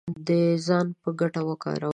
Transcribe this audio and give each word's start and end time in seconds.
د 0.27 0.29
ځان 0.65 0.87
په 1.01 1.09
ګټه 1.19 1.41
وکاروله 1.49 1.89